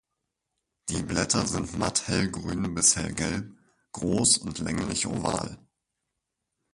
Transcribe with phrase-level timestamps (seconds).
[0.89, 3.55] Die Blätter sind matt hellgrün bis hellgelb,
[3.91, 5.59] groß und länglich oval.